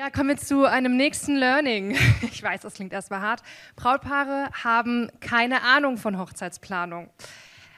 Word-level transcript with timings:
Ja, 0.00 0.08
kommen 0.08 0.30
wir 0.30 0.38
zu 0.38 0.64
einem 0.64 0.96
nächsten 0.96 1.36
Learning. 1.36 1.94
Ich 2.22 2.42
weiß, 2.42 2.62
das 2.62 2.72
klingt 2.72 2.90
erstmal 2.94 3.20
hart. 3.20 3.42
Brautpaare 3.76 4.48
haben 4.64 5.10
keine 5.20 5.60
Ahnung 5.60 5.98
von 5.98 6.18
Hochzeitsplanung. 6.18 7.10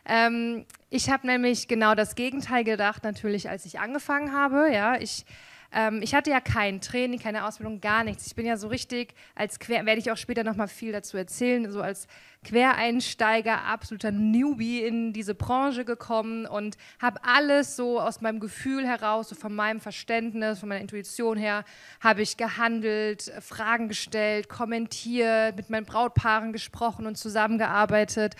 Ähm, 0.04 0.64
ich 0.88 1.10
habe 1.10 1.26
nämlich 1.26 1.66
genau 1.66 1.96
das 1.96 2.14
Gegenteil 2.14 2.62
gedacht, 2.62 3.02
natürlich, 3.02 3.50
als 3.50 3.64
ich 3.64 3.80
angefangen 3.80 4.32
habe. 4.32 4.72
Ja, 4.72 4.94
ich 5.00 5.24
ähm, 5.72 6.00
ich 6.02 6.14
hatte 6.14 6.30
ja 6.30 6.40
kein 6.40 6.80
Training, 6.80 7.18
keine 7.18 7.46
Ausbildung, 7.46 7.80
gar 7.80 8.04
nichts. 8.04 8.26
Ich 8.26 8.34
bin 8.34 8.44
ja 8.44 8.56
so 8.56 8.68
richtig, 8.68 9.14
als 9.34 9.58
Quer, 9.58 9.86
werde 9.86 10.00
ich 10.00 10.10
auch 10.10 10.16
später 10.16 10.44
nochmal 10.44 10.68
viel 10.68 10.92
dazu 10.92 11.16
erzählen, 11.16 11.70
so 11.70 11.80
als 11.80 12.06
Quereinsteiger, 12.44 13.64
absoluter 13.64 14.10
Newbie 14.10 14.82
in 14.82 15.12
diese 15.12 15.34
Branche 15.34 15.84
gekommen 15.84 16.46
und 16.46 16.76
habe 17.00 17.20
alles 17.24 17.76
so 17.76 18.00
aus 18.00 18.20
meinem 18.20 18.40
Gefühl 18.40 18.86
heraus, 18.86 19.28
so 19.28 19.34
von 19.34 19.54
meinem 19.54 19.80
Verständnis, 19.80 20.58
von 20.58 20.68
meiner 20.68 20.80
Intuition 20.80 21.38
her, 21.38 21.64
habe 22.00 22.22
ich 22.22 22.36
gehandelt, 22.36 23.32
Fragen 23.40 23.88
gestellt, 23.88 24.48
kommentiert, 24.48 25.56
mit 25.56 25.70
meinen 25.70 25.86
Brautpaaren 25.86 26.52
gesprochen 26.52 27.06
und 27.06 27.16
zusammengearbeitet. 27.16 28.34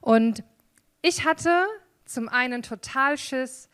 Und 0.00 0.42
ich 1.02 1.24
hatte 1.26 1.66
zum 2.04 2.28
einen 2.28 2.62
total 2.62 3.18
Schiss, 3.18 3.67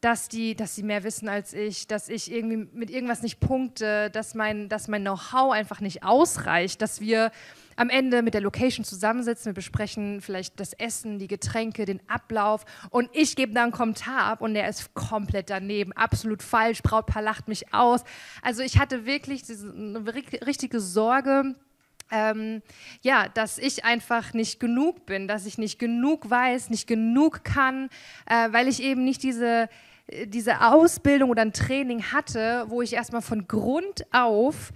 dass 0.00 0.28
die, 0.28 0.54
dass 0.54 0.76
sie 0.76 0.84
mehr 0.84 1.02
wissen 1.02 1.28
als 1.28 1.52
ich, 1.52 1.88
dass 1.88 2.08
ich 2.08 2.30
irgendwie 2.30 2.68
mit 2.72 2.88
irgendwas 2.88 3.22
nicht 3.22 3.40
punkte, 3.40 4.10
dass 4.10 4.34
mein, 4.34 4.68
dass 4.68 4.86
mein 4.86 5.02
Know-how 5.02 5.52
einfach 5.52 5.80
nicht 5.80 6.04
ausreicht, 6.04 6.80
dass 6.80 7.00
wir 7.00 7.32
am 7.74 7.90
Ende 7.90 8.22
mit 8.22 8.34
der 8.34 8.40
Location 8.40 8.84
zusammensitzen, 8.84 9.46
wir 9.46 9.54
besprechen 9.54 10.20
vielleicht 10.20 10.60
das 10.60 10.72
Essen, 10.72 11.18
die 11.18 11.26
Getränke, 11.26 11.84
den 11.84 12.00
Ablauf 12.08 12.64
und 12.90 13.10
ich 13.12 13.34
gebe 13.34 13.52
da 13.52 13.64
einen 13.64 13.72
Kommentar 13.72 14.24
ab 14.24 14.40
und 14.40 14.54
der 14.54 14.68
ist 14.68 14.94
komplett 14.94 15.50
daneben, 15.50 15.92
absolut 15.92 16.42
falsch, 16.44 16.82
Brautpaar 16.82 17.22
lacht 17.22 17.48
mich 17.48 17.74
aus. 17.74 18.04
Also 18.40 18.62
ich 18.62 18.78
hatte 18.78 19.04
wirklich 19.04 19.42
diese, 19.42 19.72
eine 19.72 20.04
richtige 20.14 20.80
Sorge, 20.80 21.56
ähm, 22.10 22.62
ja, 23.02 23.28
dass 23.28 23.58
ich 23.58 23.84
einfach 23.84 24.32
nicht 24.32 24.60
genug 24.60 25.06
bin, 25.06 25.28
dass 25.28 25.46
ich 25.46 25.58
nicht 25.58 25.78
genug 25.78 26.28
weiß, 26.28 26.70
nicht 26.70 26.86
genug 26.86 27.44
kann, 27.44 27.88
äh, 28.26 28.52
weil 28.52 28.68
ich 28.68 28.82
eben 28.82 29.04
nicht 29.04 29.22
diese, 29.22 29.68
diese 30.24 30.60
Ausbildung 30.62 31.30
oder 31.30 31.42
ein 31.42 31.52
Training 31.52 32.02
hatte, 32.12 32.64
wo 32.68 32.82
ich 32.82 32.94
erstmal 32.94 33.22
von 33.22 33.46
Grund 33.46 34.06
auf 34.12 34.72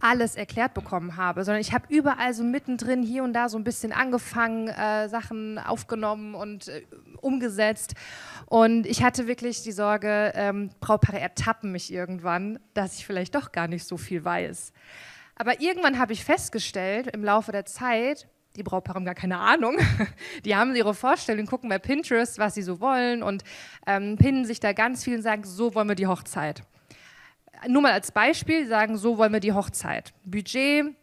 alles 0.00 0.34
erklärt 0.34 0.74
bekommen 0.74 1.16
habe, 1.16 1.44
sondern 1.44 1.60
ich 1.60 1.72
habe 1.72 1.84
überall 1.88 2.32
so 2.32 2.42
mittendrin 2.42 3.02
hier 3.02 3.22
und 3.22 3.34
da 3.34 3.48
so 3.48 3.58
ein 3.58 3.64
bisschen 3.64 3.92
angefangen, 3.92 4.68
äh, 4.68 5.08
Sachen 5.08 5.58
aufgenommen 5.58 6.34
und 6.34 6.68
äh, 6.68 6.82
umgesetzt. 7.20 7.94
Und 8.46 8.86
ich 8.86 9.02
hatte 9.02 9.26
wirklich 9.26 9.62
die 9.62 9.72
Sorge, 9.72 10.32
ähm, 10.34 10.70
Brautpaare 10.80 11.20
ertappen 11.20 11.70
mich 11.70 11.92
irgendwann, 11.92 12.58
dass 12.74 12.96
ich 12.96 13.06
vielleicht 13.06 13.34
doch 13.34 13.52
gar 13.52 13.68
nicht 13.68 13.84
so 13.84 13.96
viel 13.96 14.24
weiß. 14.24 14.72
Aber 15.40 15.58
irgendwann 15.62 15.98
habe 15.98 16.12
ich 16.12 16.22
festgestellt 16.22 17.06
im 17.14 17.24
Laufe 17.24 17.50
der 17.50 17.64
Zeit, 17.64 18.28
die 18.56 18.62
Brautpaare 18.62 18.96
haben 18.96 19.06
gar 19.06 19.14
keine 19.14 19.38
Ahnung. 19.38 19.78
Die 20.44 20.54
haben 20.54 20.76
ihre 20.76 20.92
Vorstellung, 20.92 21.46
gucken 21.46 21.70
bei 21.70 21.78
Pinterest, 21.78 22.38
was 22.38 22.56
sie 22.56 22.62
so 22.62 22.78
wollen 22.78 23.22
und 23.22 23.42
ähm, 23.86 24.16
pinnen 24.16 24.44
sich 24.44 24.60
da 24.60 24.74
ganz 24.74 25.02
viel 25.02 25.16
und 25.16 25.22
sagen, 25.22 25.44
so 25.44 25.74
wollen 25.74 25.88
wir 25.88 25.94
die 25.94 26.08
Hochzeit. 26.08 26.62
Nur 27.68 27.80
mal 27.80 27.92
als 27.92 28.12
Beispiel, 28.12 28.66
sagen, 28.66 28.98
so 28.98 29.16
wollen 29.16 29.32
wir 29.32 29.40
die 29.40 29.54
Hochzeit. 29.54 30.12
Budget, 30.24 30.94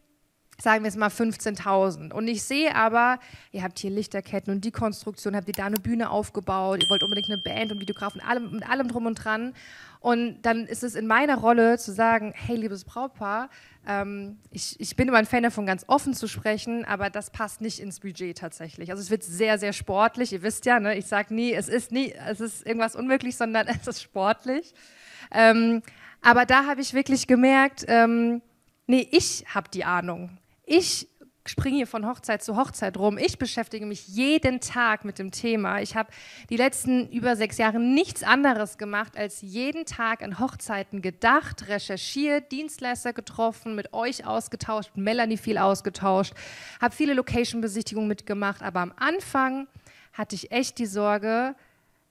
sagen 0.61 0.83
wir 0.83 0.89
es 0.89 0.95
mal 0.95 1.09
15.000. 1.09 2.11
Und 2.11 2.27
ich 2.27 2.43
sehe 2.43 2.75
aber, 2.75 3.19
ihr 3.51 3.63
habt 3.63 3.77
hier 3.79 3.91
Lichterketten 3.91 4.53
und 4.53 4.65
die 4.65 4.71
Konstruktion, 4.71 5.35
habt 5.35 5.47
ihr 5.47 5.53
da 5.53 5.65
eine 5.65 5.77
Bühne 5.77 6.09
aufgebaut, 6.09 6.83
ihr 6.83 6.89
wollt 6.89 7.03
unbedingt 7.03 7.29
eine 7.29 7.41
Band 7.43 7.71
und 7.71 7.79
Videografen, 7.79 8.21
allem, 8.21 8.51
mit 8.51 8.67
allem 8.67 8.87
drum 8.87 9.05
und 9.05 9.15
dran. 9.15 9.53
Und 9.99 10.41
dann 10.43 10.65
ist 10.65 10.83
es 10.83 10.95
in 10.95 11.07
meiner 11.07 11.37
Rolle 11.37 11.77
zu 11.77 11.91
sagen, 11.91 12.33
hey, 12.35 12.55
liebes 12.55 12.85
Brautpaar, 12.85 13.49
ähm, 13.87 14.37
ich, 14.51 14.79
ich 14.79 14.95
bin 14.95 15.07
immer 15.07 15.17
ein 15.17 15.25
Fan 15.25 15.43
davon, 15.43 15.65
ganz 15.65 15.85
offen 15.87 16.13
zu 16.13 16.27
sprechen, 16.27 16.85
aber 16.85 17.09
das 17.09 17.29
passt 17.29 17.61
nicht 17.61 17.79
ins 17.79 17.99
Budget 17.99 18.37
tatsächlich. 18.37 18.91
Also 18.91 19.01
es 19.01 19.09
wird 19.09 19.23
sehr, 19.23 19.57
sehr 19.57 19.73
sportlich. 19.73 20.33
Ihr 20.33 20.43
wisst 20.43 20.65
ja, 20.65 20.79
ne, 20.79 20.97
ich 20.97 21.05
sage 21.05 21.33
nie, 21.33 21.53
es 21.53 21.67
ist 21.69 21.91
nie, 21.91 22.13
es 22.13 22.41
ist 22.41 22.65
irgendwas 22.65 22.95
unmöglich, 22.95 23.37
sondern 23.37 23.67
es 23.81 23.87
ist 23.87 24.01
sportlich. 24.01 24.73
Ähm, 25.31 25.81
aber 26.21 26.45
da 26.45 26.65
habe 26.65 26.81
ich 26.81 26.93
wirklich 26.93 27.27
gemerkt, 27.27 27.85
ähm, 27.87 28.41
nee, 28.87 29.07
ich 29.11 29.45
habe 29.53 29.69
die 29.69 29.85
Ahnung. 29.85 30.37
Ich 30.69 31.07
springe 31.45 31.77
hier 31.77 31.87
von 31.87 32.05
Hochzeit 32.05 32.43
zu 32.43 32.57
Hochzeit 32.57 32.97
rum. 32.97 33.17
Ich 33.17 33.37
beschäftige 33.37 33.85
mich 33.85 34.05
jeden 34.09 34.59
Tag 34.59 35.05
mit 35.05 35.17
dem 35.17 35.31
Thema. 35.31 35.79
Ich 35.79 35.95
habe 35.95 36.09
die 36.49 36.57
letzten 36.57 37.07
über 37.07 37.37
sechs 37.37 37.57
Jahre 37.57 37.79
nichts 37.79 38.21
anderes 38.21 38.77
gemacht, 38.77 39.15
als 39.15 39.39
jeden 39.41 39.85
Tag 39.85 40.21
an 40.21 40.39
Hochzeiten 40.39 41.01
gedacht, 41.01 41.69
recherchiert, 41.69 42.51
Dienstleister 42.51 43.13
getroffen, 43.13 43.75
mit 43.75 43.93
euch 43.93 44.25
ausgetauscht, 44.25 44.91
Melanie 44.95 45.37
viel 45.37 45.57
ausgetauscht, 45.57 46.33
habe 46.81 46.93
viele 46.93 47.13
Location-Besichtigungen 47.13 48.09
mitgemacht. 48.09 48.61
Aber 48.61 48.81
am 48.81 48.91
Anfang 48.97 49.67
hatte 50.11 50.35
ich 50.35 50.51
echt 50.51 50.79
die 50.79 50.85
Sorge, 50.85 51.55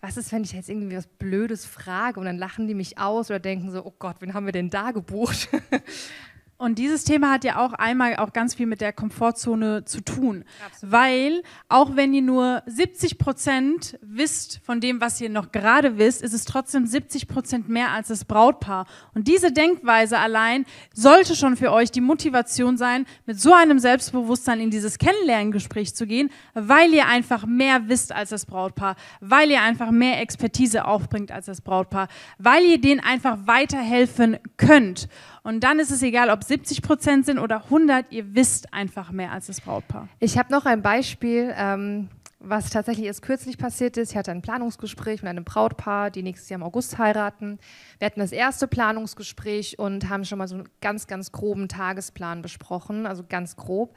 was 0.00 0.16
ist, 0.16 0.32
wenn 0.32 0.44
ich 0.44 0.52
jetzt 0.52 0.70
irgendwie 0.70 0.96
was 0.96 1.06
Blödes 1.06 1.66
frage 1.66 2.18
und 2.20 2.24
dann 2.24 2.38
lachen 2.38 2.68
die 2.68 2.74
mich 2.74 2.96
aus 2.96 3.28
oder 3.28 3.38
denken 3.38 3.70
so, 3.70 3.84
oh 3.84 3.94
Gott, 3.98 4.16
wen 4.20 4.32
haben 4.32 4.46
wir 4.46 4.52
denn 4.52 4.70
da 4.70 4.92
gebucht? 4.92 5.50
Und 6.58 6.78
dieses 6.78 7.04
Thema 7.04 7.32
hat 7.32 7.44
ja 7.44 7.58
auch 7.58 7.74
einmal 7.74 8.16
auch 8.16 8.32
ganz 8.32 8.54
viel 8.54 8.66
mit 8.66 8.80
der 8.80 8.94
Komfortzone 8.94 9.84
zu 9.84 10.00
tun. 10.00 10.44
Absolut. 10.64 10.92
Weil 10.92 11.42
auch 11.68 11.96
wenn 11.96 12.14
ihr 12.14 12.22
nur 12.22 12.62
70 12.64 13.18
Prozent 13.18 13.98
wisst 14.00 14.60
von 14.64 14.80
dem, 14.80 15.02
was 15.02 15.20
ihr 15.20 15.28
noch 15.28 15.52
gerade 15.52 15.98
wisst, 15.98 16.22
ist 16.22 16.32
es 16.32 16.46
trotzdem 16.46 16.86
70 16.86 17.28
Prozent 17.28 17.68
mehr 17.68 17.90
als 17.90 18.08
das 18.08 18.24
Brautpaar. 18.24 18.86
Und 19.14 19.28
diese 19.28 19.52
Denkweise 19.52 20.18
allein 20.18 20.64
sollte 20.94 21.36
schon 21.36 21.56
für 21.56 21.72
euch 21.72 21.90
die 21.90 22.00
Motivation 22.00 22.78
sein, 22.78 23.04
mit 23.26 23.38
so 23.38 23.52
einem 23.52 23.78
Selbstbewusstsein 23.78 24.60
in 24.60 24.70
dieses 24.70 24.96
Kennenlerngespräch 24.96 25.94
zu 25.94 26.06
gehen, 26.06 26.30
weil 26.54 26.94
ihr 26.94 27.06
einfach 27.06 27.44
mehr 27.44 27.88
wisst 27.88 28.12
als 28.12 28.30
das 28.30 28.46
Brautpaar, 28.46 28.96
weil 29.20 29.50
ihr 29.50 29.60
einfach 29.60 29.90
mehr 29.90 30.22
Expertise 30.22 30.86
aufbringt 30.86 31.30
als 31.32 31.46
das 31.46 31.60
Brautpaar, 31.60 32.08
weil 32.38 32.64
ihr 32.64 32.80
denen 32.80 33.00
einfach 33.00 33.36
weiterhelfen 33.44 34.38
könnt. 34.56 35.08
Und 35.46 35.60
dann 35.60 35.78
ist 35.78 35.92
es 35.92 36.02
egal, 36.02 36.30
ob 36.30 36.42
70 36.42 36.82
Prozent 36.82 37.24
sind 37.24 37.38
oder 37.38 37.62
100, 37.66 38.10
ihr 38.10 38.34
wisst 38.34 38.74
einfach 38.74 39.12
mehr 39.12 39.30
als 39.30 39.46
das 39.46 39.60
Brautpaar. 39.60 40.08
Ich 40.18 40.38
habe 40.38 40.52
noch 40.52 40.66
ein 40.66 40.82
Beispiel, 40.82 41.54
ähm, 41.56 42.08
was 42.48 42.70
tatsächlich 42.70 43.06
erst 43.06 43.22
kürzlich 43.22 43.58
passiert 43.58 43.96
ist. 43.96 44.12
Ich 44.12 44.16
hatte 44.16 44.30
ein 44.30 44.42
Planungsgespräch 44.42 45.22
mit 45.22 45.30
einem 45.30 45.44
Brautpaar, 45.44 46.10
die 46.10 46.22
nächstes 46.22 46.48
Jahr 46.48 46.60
im 46.60 46.62
August 46.62 46.98
heiraten. 46.98 47.58
Wir 47.98 48.06
hatten 48.06 48.20
das 48.20 48.32
erste 48.32 48.68
Planungsgespräch 48.68 49.78
und 49.78 50.08
haben 50.08 50.24
schon 50.24 50.38
mal 50.38 50.48
so 50.48 50.56
einen 50.56 50.68
ganz, 50.80 51.06
ganz 51.06 51.32
groben 51.32 51.68
Tagesplan 51.68 52.42
besprochen, 52.42 53.06
also 53.06 53.24
ganz 53.28 53.56
grob. 53.56 53.94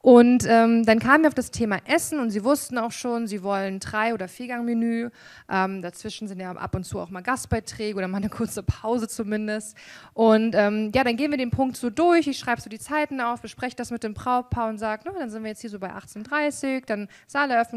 Und 0.00 0.46
ähm, 0.46 0.86
dann 0.86 1.00
kamen 1.00 1.24
wir 1.24 1.28
auf 1.28 1.34
das 1.34 1.50
Thema 1.50 1.78
Essen 1.84 2.20
und 2.20 2.30
sie 2.30 2.44
wussten 2.44 2.78
auch 2.78 2.92
schon, 2.92 3.26
sie 3.26 3.42
wollen 3.42 3.80
drei- 3.80 4.14
oder 4.14 4.28
viergang-Menü. 4.28 5.10
Ähm, 5.50 5.82
dazwischen 5.82 6.28
sind 6.28 6.38
ja 6.38 6.52
ab 6.52 6.76
und 6.76 6.84
zu 6.84 7.00
auch 7.00 7.10
mal 7.10 7.20
Gastbeiträge 7.20 7.96
oder 7.96 8.06
mal 8.06 8.18
eine 8.18 8.28
kurze 8.28 8.62
Pause 8.62 9.08
zumindest. 9.08 9.76
Und 10.14 10.54
ähm, 10.54 10.92
ja, 10.94 11.02
dann 11.02 11.16
gehen 11.16 11.32
wir 11.32 11.38
den 11.38 11.50
Punkt 11.50 11.76
so 11.76 11.90
durch. 11.90 12.28
Ich 12.28 12.38
schreibe 12.38 12.60
so 12.60 12.70
die 12.70 12.78
Zeiten 12.78 13.20
auf, 13.20 13.40
bespreche 13.40 13.74
das 13.74 13.90
mit 13.90 14.04
dem 14.04 14.14
Brautpaar 14.14 14.68
und 14.68 14.78
sage, 14.78 15.02
dann 15.04 15.30
sind 15.30 15.42
wir 15.42 15.50
jetzt 15.50 15.62
hier 15.62 15.70
so 15.70 15.80
bei 15.80 15.90
18.30 15.90 16.74
Uhr, 16.74 16.80
dann 16.86 17.08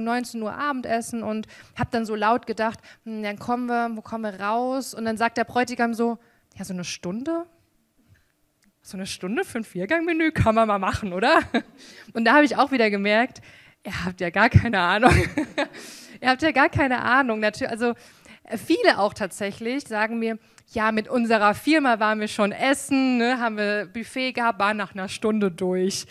Saaleröffnung 0.01 0.03
19 0.03 0.41
Uhr 0.41 0.53
Abendessen 0.53 1.23
und 1.23 1.47
habe 1.77 1.89
dann 1.91 2.05
so 2.05 2.15
laut 2.15 2.47
gedacht, 2.47 2.79
hm, 3.05 3.23
dann 3.23 3.39
kommen 3.39 3.67
wir, 3.67 3.91
wo 3.95 4.01
kommen 4.01 4.23
wir 4.23 4.39
raus? 4.39 4.93
Und 4.93 5.05
dann 5.05 5.17
sagt 5.17 5.37
der 5.37 5.43
Bräutigam 5.43 5.93
so, 5.93 6.17
ja, 6.57 6.65
so 6.65 6.73
eine 6.73 6.83
Stunde? 6.83 7.45
so 8.83 8.97
eine 8.97 9.05
Stunde 9.05 9.45
für 9.45 9.59
ein 9.59 9.63
Viergangmenü 9.63 10.31
kann 10.31 10.55
man 10.55 10.67
mal 10.67 10.79
machen, 10.79 11.13
oder? 11.13 11.39
Und 12.13 12.25
da 12.25 12.33
habe 12.33 12.45
ich 12.45 12.57
auch 12.57 12.71
wieder 12.71 12.89
gemerkt, 12.89 13.39
ihr 13.85 14.05
habt 14.05 14.19
ja 14.19 14.31
gar 14.31 14.49
keine 14.49 14.79
Ahnung. 14.79 15.13
ihr 16.19 16.27
habt 16.27 16.41
ja 16.41 16.51
gar 16.51 16.67
keine 16.67 16.99
Ahnung. 17.03 17.43
Also 17.43 17.93
äh, 18.43 18.57
viele 18.57 18.97
auch 18.97 19.13
tatsächlich 19.13 19.87
sagen 19.87 20.17
mir, 20.17 20.39
ja, 20.71 20.91
mit 20.91 21.07
unserer 21.07 21.53
Firma 21.53 21.99
waren 21.99 22.19
wir 22.19 22.27
schon 22.27 22.51
essen, 22.51 23.19
ne, 23.19 23.39
haben 23.39 23.55
wir 23.55 23.85
Buffet 23.85 24.33
gehabt, 24.33 24.59
waren 24.59 24.77
nach 24.77 24.95
einer 24.95 25.09
Stunde 25.09 25.51
durch 25.51 26.07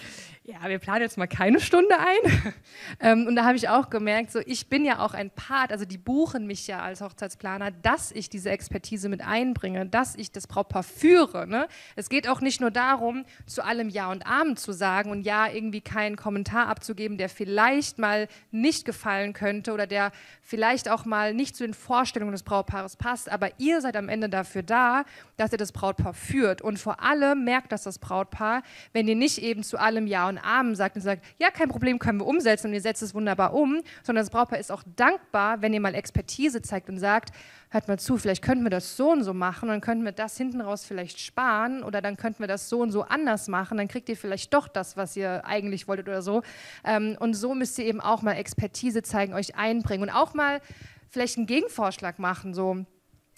ja, 0.50 0.68
wir 0.68 0.78
planen 0.78 1.02
jetzt 1.02 1.16
mal 1.16 1.28
keine 1.28 1.60
Stunde 1.60 1.94
ein. 1.98 2.54
ähm, 3.00 3.26
und 3.26 3.36
da 3.36 3.44
habe 3.44 3.56
ich 3.56 3.68
auch 3.68 3.88
gemerkt, 3.88 4.32
so 4.32 4.40
ich 4.44 4.68
bin 4.68 4.84
ja 4.84 4.98
auch 4.98 5.14
ein 5.14 5.30
Part, 5.30 5.70
also 5.70 5.84
die 5.84 5.98
buchen 5.98 6.46
mich 6.46 6.66
ja 6.66 6.80
als 6.80 7.00
Hochzeitsplaner, 7.00 7.70
dass 7.70 8.10
ich 8.10 8.28
diese 8.28 8.50
Expertise 8.50 9.08
mit 9.08 9.20
einbringe, 9.20 9.86
dass 9.86 10.16
ich 10.16 10.32
das 10.32 10.46
Brautpaar 10.46 10.82
führe. 10.82 11.46
Ne? 11.46 11.68
Es 11.94 12.08
geht 12.08 12.28
auch 12.28 12.40
nicht 12.40 12.60
nur 12.60 12.70
darum, 12.70 13.24
zu 13.46 13.64
allem 13.64 13.88
Ja 13.88 14.10
und 14.10 14.26
Amen 14.26 14.56
zu 14.56 14.72
sagen 14.72 15.10
und 15.10 15.22
ja 15.22 15.46
irgendwie 15.48 15.80
keinen 15.80 16.16
Kommentar 16.16 16.66
abzugeben, 16.66 17.16
der 17.16 17.28
vielleicht 17.28 17.98
mal 17.98 18.26
nicht 18.50 18.84
gefallen 18.84 19.32
könnte 19.32 19.72
oder 19.72 19.86
der 19.86 20.10
vielleicht 20.42 20.88
auch 20.88 21.04
mal 21.04 21.32
nicht 21.32 21.54
zu 21.54 21.64
den 21.64 21.74
Vorstellungen 21.74 22.32
des 22.32 22.42
Brautpaares 22.42 22.96
passt. 22.96 23.30
Aber 23.30 23.50
ihr 23.58 23.80
seid 23.80 23.96
am 23.96 24.08
Ende 24.08 24.28
dafür 24.28 24.62
da, 24.62 25.04
dass 25.36 25.52
ihr 25.52 25.58
das 25.58 25.72
Brautpaar 25.72 26.14
führt. 26.14 26.60
Und 26.60 26.78
vor 26.78 27.02
allem 27.02 27.44
merkt 27.44 27.72
das 27.72 27.84
das 27.84 27.98
Brautpaar, 27.98 28.62
wenn 28.92 29.06
ihr 29.06 29.16
nicht 29.16 29.38
eben 29.38 29.62
zu 29.62 29.78
allem 29.78 30.06
Ja 30.06 30.28
und 30.28 30.39
Abend 30.44 30.76
sagt 30.76 30.96
und 30.96 31.02
sagt, 31.02 31.24
ja, 31.38 31.50
kein 31.50 31.68
Problem, 31.68 31.98
können 31.98 32.20
wir 32.20 32.26
umsetzen 32.26 32.68
und 32.68 32.74
ihr 32.74 32.80
setzt 32.80 33.02
es 33.02 33.14
wunderbar 33.14 33.54
um, 33.54 33.80
sondern 34.02 34.24
das 34.24 34.30
Brautpaar 34.30 34.58
ist 34.58 34.72
auch 34.72 34.82
dankbar, 34.96 35.62
wenn 35.62 35.72
ihr 35.72 35.80
mal 35.80 35.94
Expertise 35.94 36.62
zeigt 36.62 36.88
und 36.88 36.98
sagt, 36.98 37.30
hört 37.70 37.88
mal 37.88 37.98
zu, 37.98 38.16
vielleicht 38.16 38.42
könnten 38.42 38.64
wir 38.64 38.70
das 38.70 38.96
so 38.96 39.10
und 39.10 39.22
so 39.22 39.32
machen, 39.32 39.68
dann 39.68 39.80
könnten 39.80 40.04
wir 40.04 40.12
das 40.12 40.36
hinten 40.36 40.60
raus 40.60 40.84
vielleicht 40.84 41.20
sparen 41.20 41.82
oder 41.82 42.02
dann 42.02 42.16
könnten 42.16 42.40
wir 42.40 42.48
das 42.48 42.68
so 42.68 42.80
und 42.80 42.90
so 42.90 43.02
anders 43.02 43.48
machen, 43.48 43.78
dann 43.78 43.88
kriegt 43.88 44.08
ihr 44.08 44.16
vielleicht 44.16 44.52
doch 44.54 44.68
das, 44.68 44.96
was 44.96 45.16
ihr 45.16 45.44
eigentlich 45.44 45.88
wolltet 45.88 46.08
oder 46.08 46.22
so. 46.22 46.42
Ähm, 46.84 47.16
und 47.20 47.34
so 47.34 47.54
müsst 47.54 47.78
ihr 47.78 47.86
eben 47.86 48.00
auch 48.00 48.22
mal 48.22 48.32
Expertise 48.32 49.02
zeigen, 49.02 49.34
euch 49.34 49.56
einbringen 49.56 50.02
und 50.02 50.10
auch 50.10 50.34
mal 50.34 50.60
vielleicht 51.08 51.36
einen 51.36 51.46
Gegenvorschlag 51.46 52.18
machen, 52.18 52.54
so 52.54 52.84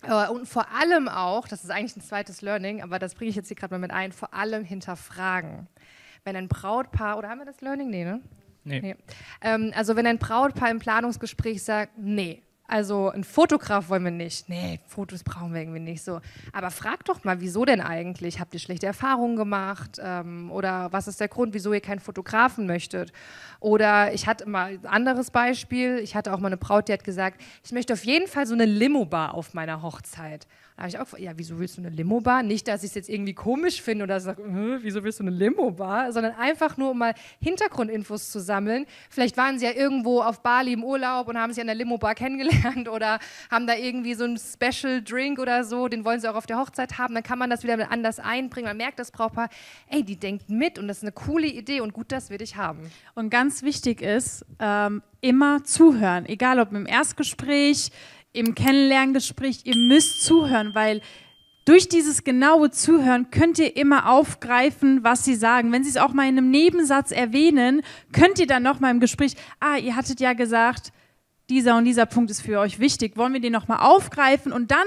äh, 0.02 0.28
und 0.28 0.46
vor 0.46 0.66
allem 0.72 1.08
auch, 1.08 1.48
das 1.48 1.64
ist 1.64 1.70
eigentlich 1.70 1.96
ein 1.96 2.02
zweites 2.02 2.42
Learning, 2.42 2.82
aber 2.82 2.98
das 2.98 3.14
bringe 3.14 3.30
ich 3.30 3.36
jetzt 3.36 3.48
hier 3.48 3.56
gerade 3.56 3.74
mal 3.74 3.78
mit 3.78 3.92
ein, 3.92 4.12
vor 4.12 4.34
allem 4.34 4.64
hinterfragen. 4.64 5.68
Wenn 6.24 6.36
ein 6.36 6.48
Brautpaar, 6.48 7.18
oder 7.18 7.28
haben 7.28 7.38
wir 7.38 7.46
das 7.46 7.60
Learning? 7.60 7.90
Nee, 7.90 8.04
ne? 8.04 8.20
Nee. 8.64 8.80
nee. 8.80 8.96
Ähm, 9.40 9.72
also 9.74 9.96
wenn 9.96 10.06
ein 10.06 10.18
Brautpaar 10.18 10.70
im 10.70 10.78
Planungsgespräch 10.78 11.62
sagt, 11.62 11.98
nee, 11.98 12.42
also 12.72 13.10
ein 13.10 13.22
Fotograf 13.22 13.90
wollen 13.90 14.04
wir 14.04 14.10
nicht. 14.10 14.48
Nee, 14.48 14.80
Fotos 14.86 15.24
brauchen 15.24 15.52
wir 15.52 15.60
irgendwie 15.60 15.80
nicht 15.80 16.02
so. 16.02 16.20
Aber 16.52 16.70
fragt 16.70 17.10
doch 17.10 17.22
mal, 17.22 17.42
wieso 17.42 17.66
denn 17.66 17.82
eigentlich? 17.82 18.40
Habt 18.40 18.54
ihr 18.54 18.60
schlechte 18.60 18.86
Erfahrungen 18.86 19.36
gemacht? 19.36 20.00
Ähm, 20.02 20.50
oder 20.50 20.90
was 20.90 21.06
ist 21.06 21.20
der 21.20 21.28
Grund, 21.28 21.52
wieso 21.52 21.74
ihr 21.74 21.82
keinen 21.82 22.00
Fotografen 22.00 22.64
möchtet? 22.66 23.12
Oder 23.60 24.14
ich 24.14 24.26
hatte 24.26 24.48
mal 24.48 24.78
ein 24.82 24.86
anderes 24.86 25.30
Beispiel. 25.30 25.98
Ich 25.98 26.14
hatte 26.16 26.32
auch 26.32 26.38
mal 26.38 26.46
eine 26.46 26.56
Braut, 26.56 26.88
die 26.88 26.94
hat 26.94 27.04
gesagt, 27.04 27.42
ich 27.62 27.72
möchte 27.72 27.92
auf 27.92 28.04
jeden 28.04 28.26
Fall 28.26 28.46
so 28.46 28.54
eine 28.54 28.64
Limo-Bar 28.64 29.34
auf 29.34 29.52
meiner 29.52 29.82
Hochzeit. 29.82 30.46
Habe 30.82 30.88
ich 30.88 30.98
auch 30.98 31.16
ja, 31.16 31.30
wieso 31.36 31.60
willst 31.60 31.76
du 31.76 31.80
eine 31.80 31.90
Limo-Bar? 31.90 32.42
Nicht, 32.42 32.66
dass 32.66 32.82
ich 32.82 32.88
es 32.88 32.94
jetzt 32.96 33.08
irgendwie 33.08 33.34
komisch 33.34 33.80
finde 33.80 34.02
oder 34.02 34.18
sage, 34.18 34.42
wieso 34.82 35.04
willst 35.04 35.20
du 35.20 35.22
eine 35.22 35.30
Limo-Bar? 35.30 36.10
Sondern 36.10 36.32
einfach 36.34 36.76
nur, 36.76 36.90
um 36.90 36.98
mal 36.98 37.14
Hintergrundinfos 37.40 38.32
zu 38.32 38.40
sammeln. 38.40 38.86
Vielleicht 39.08 39.36
waren 39.36 39.60
sie 39.60 39.66
ja 39.66 39.70
irgendwo 39.70 40.22
auf 40.22 40.40
Bali 40.42 40.72
im 40.72 40.82
Urlaub 40.82 41.28
und 41.28 41.38
haben 41.38 41.52
sich 41.52 41.60
an 41.60 41.68
der 41.68 41.76
Limo-Bar 41.76 42.16
kennengelernt 42.16 42.88
oder 42.88 43.20
haben 43.48 43.68
da 43.68 43.76
irgendwie 43.76 44.14
so 44.14 44.24
einen 44.24 44.36
Special 44.36 45.00
Drink 45.04 45.38
oder 45.38 45.62
so, 45.62 45.86
den 45.86 46.04
wollen 46.04 46.18
sie 46.18 46.28
auch 46.28 46.34
auf 46.34 46.46
der 46.46 46.58
Hochzeit 46.58 46.98
haben. 46.98 47.14
Dann 47.14 47.22
kann 47.22 47.38
man 47.38 47.48
das 47.48 47.62
wieder 47.62 47.92
anders 47.92 48.18
einbringen. 48.18 48.66
Man 48.66 48.76
merkt 48.76 48.98
das 48.98 49.12
Brautpaar, 49.12 49.50
ey, 49.88 50.02
die 50.02 50.16
denkt 50.16 50.50
mit 50.50 50.80
und 50.80 50.88
das 50.88 50.96
ist 50.96 51.04
eine 51.04 51.12
coole 51.12 51.46
Idee 51.46 51.80
und 51.80 51.92
gut, 51.92 52.10
dass 52.10 52.28
wir 52.28 52.38
dich 52.38 52.56
haben. 52.56 52.90
Und 53.14 53.30
ganz 53.30 53.62
wichtig 53.62 54.02
ist, 54.02 54.44
ähm, 54.58 55.00
immer 55.20 55.62
zuhören, 55.62 56.26
egal 56.26 56.58
ob 56.58 56.72
im 56.72 56.86
Erstgespräch, 56.86 57.92
im 58.32 58.54
Kennenlerngespräch, 58.54 59.60
ihr 59.64 59.76
müsst 59.76 60.22
zuhören, 60.22 60.74
weil 60.74 61.00
durch 61.64 61.88
dieses 61.88 62.24
genaue 62.24 62.70
Zuhören 62.70 63.30
könnt 63.30 63.58
ihr 63.58 63.76
immer 63.76 64.10
aufgreifen, 64.10 65.04
was 65.04 65.24
sie 65.24 65.36
sagen. 65.36 65.70
Wenn 65.70 65.84
sie 65.84 65.90
es 65.90 65.96
auch 65.96 66.12
mal 66.12 66.28
in 66.28 66.36
einem 66.36 66.50
Nebensatz 66.50 67.12
erwähnen, 67.12 67.82
könnt 68.12 68.40
ihr 68.40 68.46
dann 68.46 68.64
nochmal 68.64 68.90
im 68.90 69.00
Gespräch, 69.00 69.34
ah, 69.60 69.76
ihr 69.76 69.94
hattet 69.94 70.18
ja 70.20 70.32
gesagt, 70.32 70.92
dieser 71.48 71.76
und 71.76 71.84
dieser 71.84 72.06
Punkt 72.06 72.30
ist 72.30 72.42
für 72.42 72.58
euch 72.58 72.80
wichtig, 72.80 73.16
wollen 73.16 73.32
wir 73.32 73.40
den 73.40 73.52
nochmal 73.52 73.78
aufgreifen 73.80 74.52
und 74.52 74.70
dann 74.70 74.86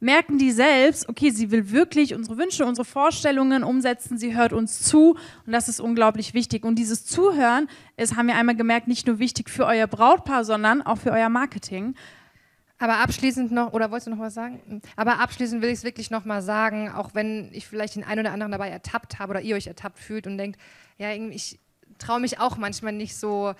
merken 0.00 0.38
die 0.38 0.50
selbst, 0.50 1.08
okay, 1.08 1.30
sie 1.30 1.50
will 1.50 1.70
wirklich 1.70 2.14
unsere 2.14 2.38
Wünsche, 2.38 2.64
unsere 2.64 2.86
Vorstellungen 2.86 3.62
umsetzen, 3.62 4.18
sie 4.18 4.34
hört 4.34 4.52
uns 4.52 4.82
zu 4.82 5.16
und 5.46 5.52
das 5.52 5.68
ist 5.68 5.80
unglaublich 5.80 6.34
wichtig. 6.34 6.64
Und 6.64 6.76
dieses 6.76 7.04
Zuhören 7.04 7.68
ist, 7.96 8.16
haben 8.16 8.28
wir 8.28 8.34
einmal 8.34 8.56
gemerkt, 8.56 8.88
nicht 8.88 9.06
nur 9.06 9.18
wichtig 9.18 9.50
für 9.50 9.66
euer 9.66 9.86
Brautpaar, 9.86 10.44
sondern 10.44 10.82
auch 10.82 10.98
für 10.98 11.12
euer 11.12 11.28
Marketing. 11.28 11.94
Aber 12.80 12.96
abschließend 12.96 13.52
noch, 13.52 13.74
oder 13.74 13.90
wolltest 13.90 14.06
du 14.06 14.10
noch 14.12 14.18
was 14.18 14.32
sagen? 14.32 14.80
Aber 14.96 15.20
abschließend 15.20 15.60
will 15.60 15.68
ich 15.68 15.78
es 15.78 15.84
wirklich 15.84 16.10
noch 16.10 16.24
mal 16.24 16.40
sagen, 16.40 16.90
auch 16.90 17.10
wenn 17.14 17.50
ich 17.52 17.66
vielleicht 17.66 17.94
den 17.94 18.04
einen 18.04 18.20
oder 18.20 18.32
anderen 18.32 18.50
dabei 18.50 18.70
ertappt 18.70 19.18
habe 19.18 19.32
oder 19.32 19.42
ihr 19.42 19.54
euch 19.54 19.66
ertappt 19.66 19.98
fühlt 19.98 20.26
und 20.26 20.38
denkt, 20.38 20.58
ja, 20.96 21.12
ich 21.12 21.60
traue 21.98 22.20
mich 22.20 22.40
auch 22.40 22.56
manchmal 22.56 22.94
nicht 22.94 23.16
so 23.18 23.52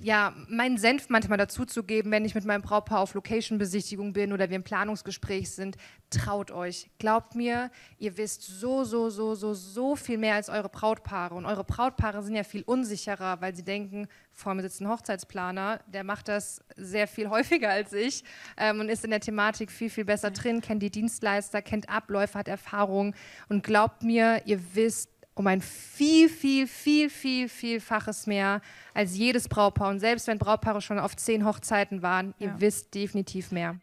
ja, 0.00 0.32
meinen 0.48 0.78
Senf 0.78 1.08
manchmal 1.08 1.38
dazuzugeben, 1.38 2.12
wenn 2.12 2.24
ich 2.24 2.34
mit 2.34 2.44
meinem 2.44 2.62
Brautpaar 2.62 3.00
auf 3.00 3.14
Location-Besichtigung 3.14 4.12
bin 4.12 4.32
oder 4.32 4.48
wir 4.48 4.56
im 4.56 4.62
Planungsgespräch 4.62 5.50
sind. 5.50 5.76
Traut 6.10 6.52
euch. 6.52 6.88
Glaubt 6.98 7.34
mir, 7.34 7.70
ihr 7.98 8.16
wisst 8.16 8.42
so, 8.42 8.84
so, 8.84 9.10
so, 9.10 9.34
so, 9.34 9.54
so 9.54 9.96
viel 9.96 10.16
mehr 10.16 10.36
als 10.36 10.48
eure 10.48 10.68
Brautpaare. 10.68 11.34
Und 11.34 11.46
eure 11.46 11.64
Brautpaare 11.64 12.22
sind 12.22 12.36
ja 12.36 12.44
viel 12.44 12.62
unsicherer, 12.62 13.40
weil 13.40 13.56
sie 13.56 13.64
denken, 13.64 14.06
vor 14.32 14.54
mir 14.54 14.62
sitzt 14.62 14.80
ein 14.80 14.88
Hochzeitsplaner, 14.88 15.80
der 15.88 16.04
macht 16.04 16.28
das 16.28 16.62
sehr 16.76 17.08
viel 17.08 17.28
häufiger 17.30 17.70
als 17.70 17.92
ich 17.92 18.22
ähm, 18.56 18.78
und 18.78 18.88
ist 18.88 19.04
in 19.04 19.10
der 19.10 19.20
Thematik 19.20 19.72
viel, 19.72 19.90
viel 19.90 20.04
besser 20.04 20.30
drin, 20.30 20.60
kennt 20.60 20.82
die 20.82 20.90
Dienstleister, 20.90 21.60
kennt 21.60 21.88
Abläufe, 21.88 22.38
hat 22.38 22.46
Erfahrung. 22.46 23.16
Und 23.48 23.64
glaubt 23.64 24.04
mir, 24.04 24.42
ihr 24.44 24.60
wisst 24.74 25.10
um 25.38 25.46
ein 25.46 25.60
viel, 25.60 26.28
viel, 26.28 26.66
viel, 26.66 27.08
viel, 27.08 27.48
vielfaches 27.48 28.26
mehr 28.26 28.60
als 28.92 29.16
jedes 29.16 29.48
Brautpaar. 29.48 29.90
Und 29.90 30.00
selbst 30.00 30.26
wenn 30.26 30.38
Brautpaare 30.38 30.80
schon 30.80 30.98
auf 30.98 31.16
zehn 31.16 31.44
Hochzeiten 31.44 32.02
waren, 32.02 32.34
ihr 32.38 32.54
wisst 32.58 32.94
definitiv 32.94 33.52
mehr. 33.52 33.76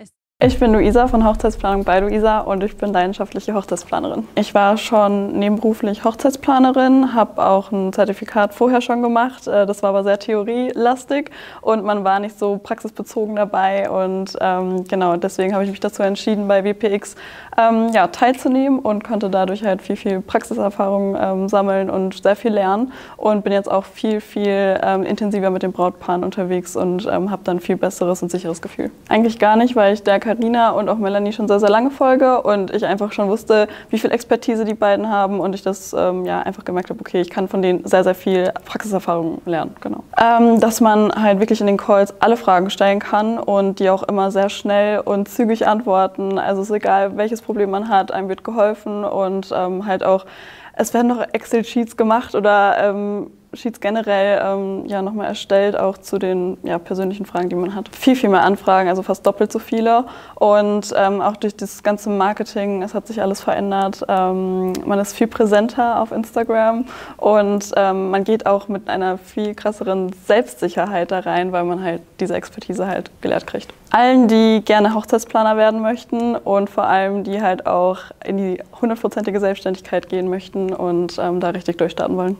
Ich 0.46 0.60
bin 0.60 0.74
Luisa 0.74 1.08
von 1.08 1.26
Hochzeitsplanung 1.26 1.86
bei 1.86 2.00
Luisa 2.00 2.42
und 2.42 2.64
ich 2.64 2.78
bin 2.78 2.94
leidenschaftliche 2.94 3.56
Hochzeitsplanerin. 3.56 4.28
Ich 4.36 4.54
war 4.54 4.78
schon 4.78 5.40
nebenberuflich 5.40 6.04
Hochzeitsplanerin, 6.04 7.16
habe 7.16 7.44
auch 7.44 7.72
ein 7.72 7.92
Zertifikat 7.92 8.54
vorher 8.54 8.80
schon 8.82 9.02
gemacht. 9.02 9.48
Äh, 9.48 9.66
das 9.66 9.82
war 9.82 9.90
aber 9.90 10.04
sehr 10.04 10.20
theorielastig 10.20 11.32
und 11.62 11.84
man 11.84 12.04
war 12.04 12.20
nicht 12.20 12.38
so 12.38 12.60
praxisbezogen 12.62 13.36
dabei. 13.36 13.90
Und 13.90 14.38
ähm, 14.40 14.84
genau 14.88 15.18
deswegen 15.18 15.56
habe 15.56 15.64
ich 15.64 15.72
mich 15.72 15.80
dazu 15.80 16.04
entschieden, 16.04 16.48
bei 16.48 16.64
WPX 16.64 17.16
ähm, 17.58 17.90
ja, 17.92 18.06
teilzunehmen 18.06 18.78
und 18.78 19.04
konnte 19.04 19.32
dadurch 19.32 19.64
halt 19.64 19.82
viel, 19.82 19.96
viel 19.96 20.22
Praxiserfahrung 20.22 21.18
ähm, 21.20 21.50
sammeln 21.50 21.90
und 21.90 22.22
sehr 22.22 22.36
viel 22.36 22.54
lernen. 22.54 22.94
Und 23.18 23.44
bin 23.44 23.52
jetzt 23.52 23.72
auch 23.72 23.86
viel, 23.86 24.22
viel 24.22 24.80
ähm, 24.84 25.02
intensiver 25.02 25.50
mit 25.50 25.64
den 25.64 25.72
Brautpaaren 25.72 26.24
unterwegs 26.24 26.76
und 26.76 27.08
ähm, 27.12 27.32
habe 27.32 27.42
dann 27.46 27.60
viel 27.60 27.78
besseres 27.78 28.22
und 28.22 28.30
sicheres 28.30 28.62
Gefühl. 28.62 28.92
Eigentlich 29.10 29.40
gar 29.40 29.56
nicht, 29.56 29.76
weil 29.76 29.96
ich 29.96 30.04
der 30.04 30.20
Karina 30.36 30.72
und 30.72 30.90
auch 30.90 30.98
Melanie 30.98 31.34
schon 31.34 31.48
sehr, 31.48 31.60
sehr 31.60 31.70
lange 31.70 31.92
folge 31.92 32.42
und 32.42 32.74
ich 32.74 32.86
einfach 32.86 33.12
schon 33.12 33.28
wusste, 33.30 33.68
wie 33.90 33.98
viel 33.98 34.12
Expertise 34.12 34.66
die 34.66 34.74
beiden 34.74 35.10
haben 35.10 35.40
und 35.40 35.56
ich 35.56 35.62
das 35.62 35.94
ähm, 35.98 36.26
ja, 36.26 36.42
einfach 36.42 36.66
gemerkt 36.66 36.90
habe, 36.90 37.00
okay, 37.00 37.22
ich 37.22 37.30
kann 37.30 37.48
von 37.48 37.62
denen 37.62 37.86
sehr, 37.86 38.04
sehr 38.04 38.16
viel 38.16 38.52
Praxiserfahrung 38.66 39.42
lernen. 39.46 39.76
Genau. 39.82 40.04
Ähm, 40.22 40.60
dass 40.60 40.82
man 40.82 41.12
halt 41.12 41.40
wirklich 41.40 41.62
in 41.62 41.68
den 41.68 41.78
Calls 41.78 42.14
alle 42.20 42.38
Fragen 42.38 42.70
stellen 42.70 43.00
kann 43.00 43.38
und 43.40 43.80
die 43.80 43.90
auch 43.90 44.04
immer 44.04 44.32
sehr 44.32 44.50
schnell 44.50 45.00
und 45.00 45.30
zügig 45.30 45.68
antworten. 45.68 46.38
Also 46.38 46.62
es 46.62 46.70
ist 46.70 46.76
egal, 46.76 47.18
welches 47.18 47.42
Problem 47.42 47.72
man 47.72 47.90
hat, 47.90 48.12
einem 48.12 48.30
wird 48.30 48.44
geholfen 48.44 49.04
und 49.04 49.54
ähm, 49.56 49.86
halt 49.86 50.04
auch, 50.04 50.26
es 50.74 50.94
werden 50.94 51.08
noch 51.08 51.26
Excel-Sheets 51.32 51.96
gemacht 51.96 52.36
oder 52.36 52.78
ähm, 52.80 53.32
Sheets 53.56 53.80
generell 53.80 54.42
ähm, 54.44 54.86
ja 54.86 55.02
nochmal 55.02 55.28
erstellt, 55.28 55.78
auch 55.78 55.98
zu 55.98 56.18
den 56.18 56.58
ja, 56.64 56.78
persönlichen 56.80 57.26
Fragen, 57.26 57.50
die 57.50 57.56
man 57.56 57.76
hat. 57.76 57.90
Viel, 57.96 58.16
viel 58.16 58.30
mehr 58.30 58.44
Anfragen, 58.44 58.90
also 58.90 59.04
fast 59.04 59.26
doppelt 59.26 59.52
so 59.52 59.60
viele. 59.60 60.06
Und 60.36 60.94
ähm, 60.96 61.22
auch 61.22 61.36
durch 61.36 61.56
das 61.56 61.84
ganze 61.84 62.10
Marketing, 62.10 62.82
es 62.84 62.94
hat 62.94 63.08
sich 63.08 63.22
alles 63.22 63.42
verändert. 63.42 64.04
Ähm, 64.08 64.74
man 64.86 65.00
ist 65.00 65.14
viel 65.14 65.28
präsenter 65.28 66.02
auf 66.02 66.12
Instagram 66.12 66.86
und 67.18 67.72
ähm, 67.76 68.12
man 68.12 68.24
geht 68.24 68.46
auch 68.46 68.68
mit 68.68 68.90
einer 68.90 69.18
viel 69.18 69.56
krasseren 69.56 70.12
Selbstsicherheit 70.26 71.12
da 71.12 71.20
rein, 71.20 71.52
weil 71.52 71.64
man 71.64 71.84
halt 71.84 72.02
diese 72.20 72.36
Expertise 72.36 72.88
halt 72.88 73.12
gelehrt 73.22 73.48
kriegt. 73.48 73.74
Allen, 73.92 74.28
die 74.28 74.62
gerne 74.66 74.94
Hochzeitsplaner 74.94 75.56
werden 75.58 75.82
möchten 75.82 76.36
und 76.36 76.70
vor 76.70 76.84
allem 76.86 77.24
die 77.24 77.42
halt 77.42 77.66
auch 77.66 78.00
in 78.26 78.38
die 78.38 78.62
hundertprozentige 78.82 79.40
Selbstständigkeit 79.40 80.10
gehen 80.10 80.30
möchten 80.30 80.74
und 80.74 81.18
ähm, 81.18 81.40
da 81.40 81.50
richtig 81.50 81.78
durchstarten 81.78 82.18
wollen. 82.18 82.38